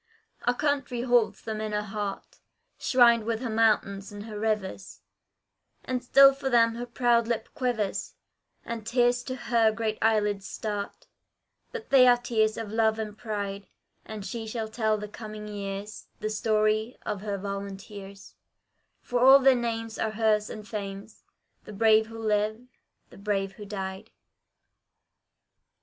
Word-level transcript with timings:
Our 0.45 0.55
Country 0.55 1.01
holds 1.03 1.43
them 1.43 1.61
in 1.61 1.73
her 1.73 1.83
heart, 1.83 2.39
Shrined 2.79 3.23
with 3.23 3.39
her 3.41 3.51
mountains 3.51 4.11
and 4.11 4.23
her 4.25 4.39
rivers; 4.39 5.01
And 5.85 6.03
still 6.03 6.33
for 6.33 6.49
them 6.49 6.73
her 6.73 6.87
proud 6.87 7.27
lip 7.27 7.49
quivers, 7.53 8.15
And 8.65 8.83
tears 8.83 9.21
to 9.21 9.35
her 9.35 9.71
great 9.71 9.99
eyelids 10.01 10.47
start: 10.47 11.05
But 11.71 11.91
they 11.91 12.07
are 12.07 12.17
tears 12.17 12.57
of 12.57 12.71
love 12.71 12.97
and 12.97 13.15
pride, 13.15 13.67
And 14.03 14.25
she 14.25 14.47
shall 14.47 14.69
tell 14.69 14.99
to 14.99 15.07
coming 15.07 15.47
years 15.47 16.07
The 16.19 16.31
story 16.31 16.97
of 17.05 17.21
her 17.21 17.37
Volunteers, 17.37 18.33
For 19.03 19.19
all 19.19 19.37
their 19.37 19.53
names 19.53 19.99
are 19.99 20.09
hers 20.13 20.49
and 20.49 20.67
fame's 20.67 21.23
The 21.65 21.73
brave 21.73 22.07
who 22.07 22.17
live, 22.17 22.59
the 23.11 23.19
brave 23.19 23.51
who 23.51 23.65
died. 23.65 24.09